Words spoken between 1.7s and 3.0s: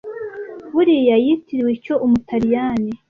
icyo Umutaliyani